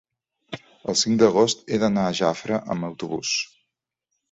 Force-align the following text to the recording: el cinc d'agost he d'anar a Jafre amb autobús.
el 0.93 0.97
cinc 1.01 1.19
d'agost 1.23 1.61
he 1.67 1.79
d'anar 1.85 2.07
a 2.13 2.17
Jafre 2.21 2.59
amb 2.77 2.91
autobús. 2.91 3.37